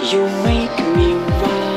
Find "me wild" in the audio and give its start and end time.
0.96-1.67